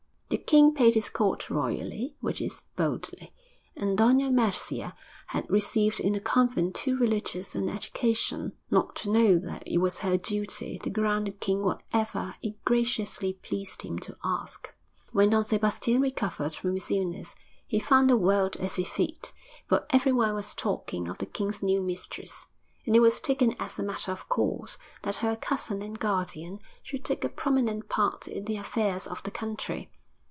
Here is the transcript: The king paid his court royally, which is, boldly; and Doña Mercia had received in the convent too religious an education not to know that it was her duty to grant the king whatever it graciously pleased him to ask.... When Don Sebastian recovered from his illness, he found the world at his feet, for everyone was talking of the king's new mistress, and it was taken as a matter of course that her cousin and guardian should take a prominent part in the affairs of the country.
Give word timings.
The 0.31 0.37
king 0.57 0.73
paid 0.73 0.93
his 0.95 1.09
court 1.09 1.49
royally, 1.49 2.15
which 2.21 2.39
is, 2.41 2.63
boldly; 2.77 3.33
and 3.75 3.97
Doña 3.97 4.31
Mercia 4.31 4.95
had 5.27 5.49
received 5.49 5.99
in 5.99 6.13
the 6.13 6.19
convent 6.21 6.75
too 6.75 6.97
religious 6.97 7.53
an 7.53 7.67
education 7.69 8.53
not 8.69 8.95
to 8.97 9.11
know 9.11 9.37
that 9.39 9.63
it 9.67 9.77
was 9.79 9.99
her 9.99 10.15
duty 10.17 10.79
to 10.79 10.89
grant 10.89 11.25
the 11.25 11.31
king 11.31 11.61
whatever 11.63 12.35
it 12.41 12.63
graciously 12.63 13.33
pleased 13.33 13.81
him 13.81 13.99
to 13.99 14.17
ask.... 14.23 14.73
When 15.11 15.31
Don 15.31 15.43
Sebastian 15.43 16.01
recovered 16.01 16.53
from 16.55 16.73
his 16.75 16.89
illness, 16.91 17.35
he 17.67 17.79
found 17.79 18.09
the 18.09 18.15
world 18.17 18.55
at 18.57 18.75
his 18.75 18.87
feet, 18.87 19.33
for 19.67 19.85
everyone 19.89 20.33
was 20.33 20.55
talking 20.55 21.09
of 21.09 21.17
the 21.17 21.25
king's 21.25 21.61
new 21.61 21.81
mistress, 21.81 22.45
and 22.85 22.95
it 22.95 23.01
was 23.01 23.19
taken 23.19 23.53
as 23.59 23.77
a 23.79 23.83
matter 23.83 24.11
of 24.13 24.27
course 24.29 24.77
that 25.03 25.17
her 25.17 25.35
cousin 25.35 25.81
and 25.81 25.99
guardian 25.99 26.59
should 26.81 27.03
take 27.03 27.23
a 27.25 27.29
prominent 27.29 27.89
part 27.89 28.27
in 28.29 28.45
the 28.45 28.55
affairs 28.57 29.05
of 29.05 29.21
the 29.23 29.31
country. 29.31 29.91